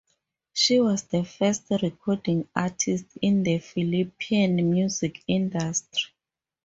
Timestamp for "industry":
5.27-6.11